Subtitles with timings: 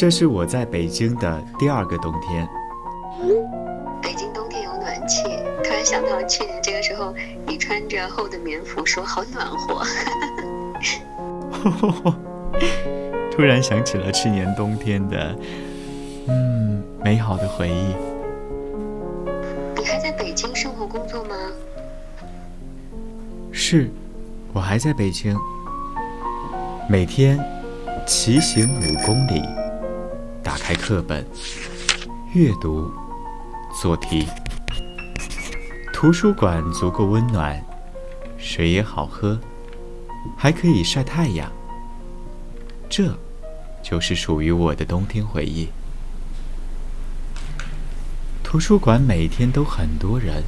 [0.00, 2.48] 这是我在北京的第二个冬天。
[4.00, 5.24] 北京冬天有暖气，
[5.62, 7.12] 突然想到去年这个时候，
[7.46, 9.84] 你穿着厚的棉服，说好暖和。
[13.30, 15.36] 突然想起了去年冬天的，
[16.28, 17.94] 嗯，美好的回忆。
[19.76, 21.36] 你还在北京生活工作吗？
[23.52, 23.90] 是，
[24.54, 25.36] 我还在北京，
[26.88, 27.38] 每天
[28.06, 29.42] 骑行五公里，
[30.50, 31.24] 打开课本，
[32.32, 32.90] 阅读，
[33.80, 34.26] 做题。
[35.92, 37.64] 图书馆足够温暖，
[38.36, 39.38] 水也好喝，
[40.36, 41.48] 还可以晒太阳。
[42.88, 43.16] 这，
[43.80, 45.68] 就是属于我的冬天回忆。
[48.42, 50.42] 图书馆每天都很多人。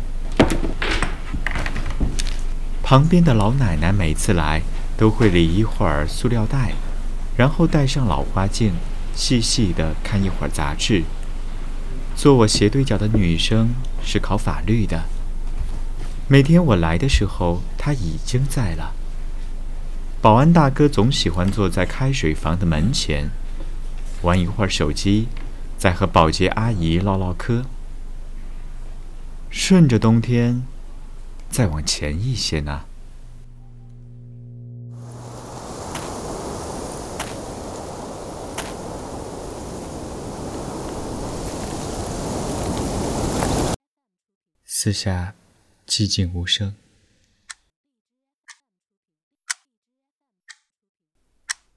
[2.83, 4.63] 旁边的老奶奶每次来
[4.97, 6.73] 都会理一会儿塑料袋，
[7.37, 8.73] 然后戴上老花镜，
[9.15, 11.05] 细细的看一会儿杂志。
[12.15, 13.75] 坐我斜对角的女生
[14.05, 15.05] 是考法律的。
[16.29, 18.93] 每天我来的时候，她已经在了。
[20.21, 23.31] 保安大哥总喜欢坐在开水房的门前，
[24.23, 25.29] 玩一会儿手机，
[25.77, 27.65] 再和保洁阿姨唠唠嗑。
[29.51, 30.63] 顺着冬天。
[31.51, 32.85] 再往前一些呢？
[44.85, 45.37] 四下
[45.87, 46.75] 寂静无声，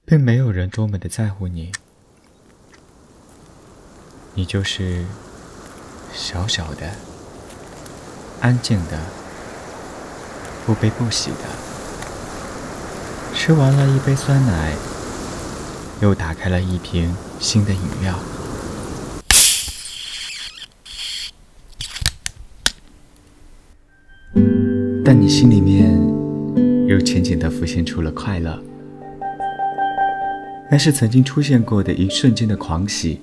[0.04, 1.70] 并没有人多么的在乎你，
[4.34, 5.06] 你就是
[6.12, 6.96] 小小的、
[8.40, 9.00] 安静的。
[10.66, 11.44] 不悲不喜的，
[13.32, 14.74] 吃完了一杯酸奶，
[16.00, 18.18] 又打开了一瓶新的饮料，
[25.06, 25.96] 但你心里面
[26.88, 28.60] 又浅浅的浮现出了快乐，
[30.68, 33.20] 那是曾经出现过的一瞬间的狂喜。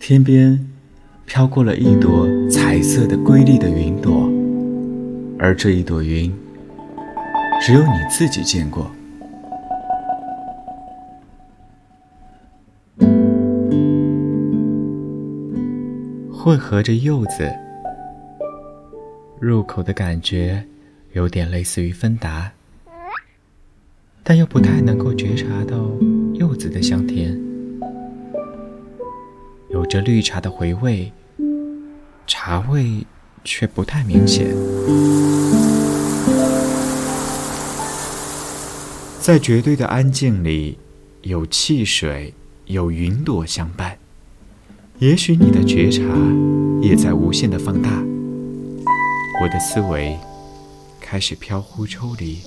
[0.00, 0.66] 天边
[1.26, 4.26] 飘过了一朵彩色的瑰丽的云朵。
[5.38, 6.32] 而这一朵云，
[7.60, 8.90] 只有你自己见过。
[16.32, 17.52] 混合着柚子，
[19.38, 20.64] 入口的感觉
[21.12, 22.52] 有点类似于芬达，
[24.22, 25.90] 但又不太能够觉察到
[26.32, 27.38] 柚子的香甜，
[29.68, 31.12] 有着绿茶的回味，
[32.26, 33.04] 茶味
[33.44, 34.46] 却不太明显。
[39.20, 40.78] 在绝对的安静里，
[41.22, 42.32] 有汽水，
[42.64, 43.98] 有云朵相伴。
[44.98, 46.02] 也许你的觉察
[46.80, 48.02] 也在无限的放大。
[49.38, 50.18] 我的思维
[50.98, 52.40] 开始飘忽抽离。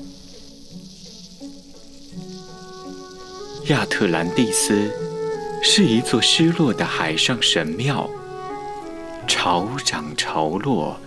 [3.67, 4.91] 亚特兰蒂斯
[5.61, 8.09] 是一座失落的海上神庙，
[9.27, 10.99] 潮涨潮落，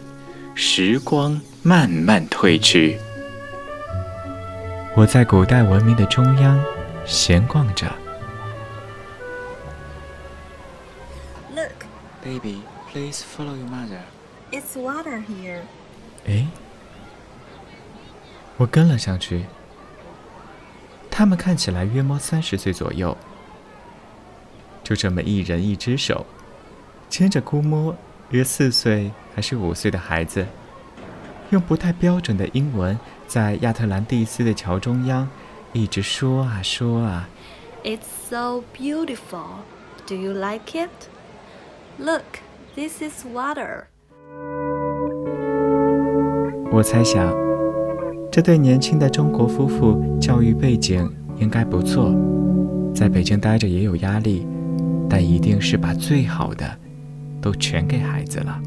[0.55, 3.01] 时光慢慢褪去。
[4.97, 6.63] 我在古代文明的中央
[7.05, 7.93] 闲逛着。
[11.57, 11.87] Look,
[12.23, 14.03] baby, please follow your mother.
[14.53, 15.63] It's water here.
[16.27, 16.47] 哎，
[18.59, 19.47] 我跟了上去。
[21.11, 23.17] 他们看起来约摸三十岁左右，
[24.85, 26.27] 就这么一人一只手，
[27.09, 27.97] 牵着估摸
[28.31, 30.47] 约四岁还是五岁的孩子，
[31.51, 32.99] 用不太标准的英文。
[33.27, 35.29] 在亚特兰蒂斯的桥中央，
[35.73, 37.29] 一直说啊说啊。
[37.83, 39.63] It's so beautiful.
[40.07, 40.91] Do you like it?
[41.99, 42.41] Look,
[42.75, 43.87] this is water.
[46.75, 47.31] 我猜想，
[48.31, 52.15] 这对年轻的中国夫妇教育背景应该不错，
[52.95, 54.47] 在北京待着也有压力，
[55.07, 56.65] 但一定是把最好的
[57.43, 58.59] 都全给孩子了。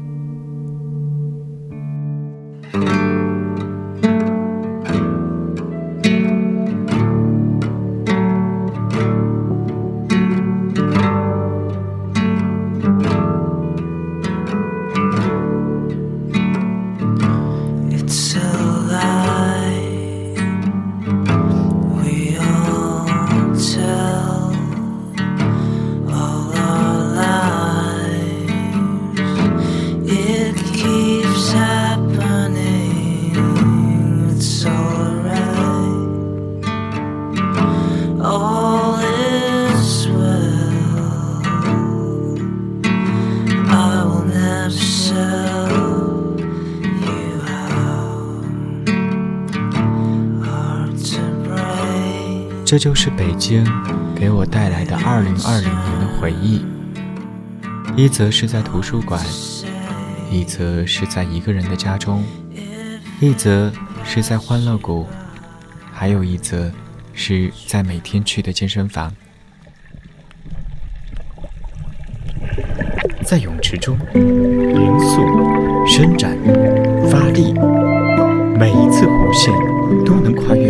[52.66, 53.64] 这就是北京
[54.12, 56.64] 给我带来的二零二零年的回忆。
[57.94, 59.24] 一则是在图书馆，
[60.32, 62.24] 一则是在一个人的家中，
[63.20, 63.72] 一则
[64.04, 65.06] 是在欢乐谷，
[65.92, 66.72] 还有一则
[67.12, 69.14] 是在每天去的健身房。
[73.24, 76.36] 在泳池中，匀速、伸展、
[77.08, 77.52] 发力，
[78.58, 79.54] 每一次弧线
[80.04, 80.65] 都能跨越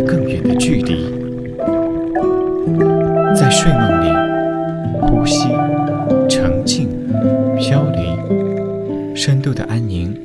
[9.27, 10.17] 深度的安宁，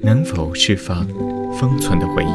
[0.00, 1.06] 能否释放
[1.52, 2.28] 封存的回忆？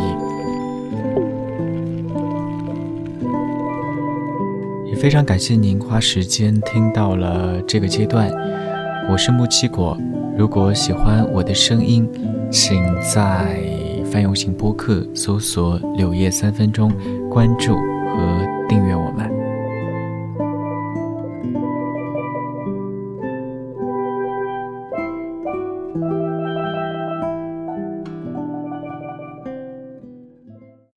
[4.92, 8.32] 也非常感谢您花时间听到了这个阶段。
[9.10, 9.98] 我是木七果，
[10.38, 12.08] 如果喜欢我的声音，
[12.52, 13.60] 请在
[14.06, 16.92] 泛用型播客搜索“柳叶三分钟”，
[17.28, 18.93] 关注和订阅。